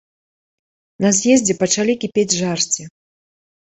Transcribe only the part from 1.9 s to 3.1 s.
кіпець жарсці.